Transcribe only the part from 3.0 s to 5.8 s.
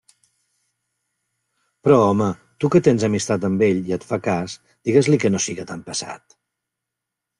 amistat amb ell i et fa cas, digues-li que no siga